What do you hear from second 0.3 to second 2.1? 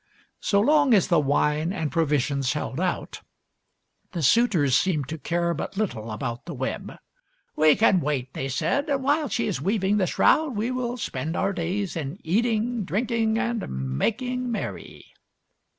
So long as the wine and